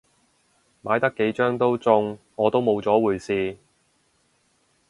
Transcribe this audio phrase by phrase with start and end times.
[0.81, 3.55] 買得幾張都中，我都冇咗回事